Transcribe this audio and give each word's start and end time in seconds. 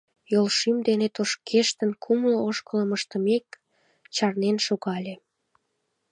Йолшӱм 0.31 0.77
дене 0.87 1.07
тошкештын, 1.15 1.91
кумло 2.03 2.37
ошкылым 2.47 2.89
ыштымек, 2.97 3.45
чарнен 4.15 4.57
шогале. 4.65 5.13